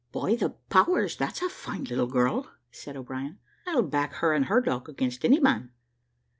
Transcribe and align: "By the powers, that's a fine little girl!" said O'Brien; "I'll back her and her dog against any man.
"By 0.11 0.33
the 0.33 0.55
powers, 0.71 1.15
that's 1.15 1.43
a 1.43 1.49
fine 1.49 1.83
little 1.83 2.07
girl!" 2.07 2.47
said 2.71 2.97
O'Brien; 2.97 3.37
"I'll 3.67 3.83
back 3.83 4.13
her 4.13 4.33
and 4.33 4.45
her 4.45 4.59
dog 4.59 4.89
against 4.89 5.23
any 5.23 5.39
man. 5.39 5.69